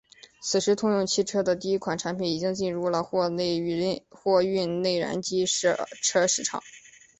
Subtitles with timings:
[0.41, 6.63] 此时通用汽车的第一款产品已经进入了货运内燃机车市场。